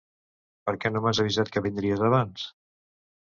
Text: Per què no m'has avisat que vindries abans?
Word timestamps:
Per 0.69 0.73
què 0.85 0.91
no 0.93 1.03
m'has 1.07 1.19
avisat 1.25 1.53
que 1.57 1.63
vindries 1.65 2.03
abans? 2.09 2.47